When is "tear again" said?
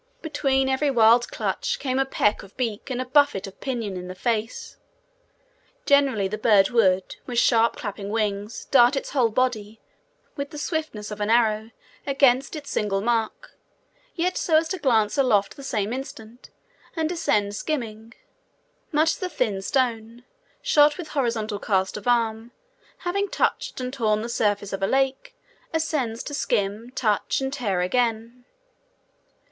27.53-28.45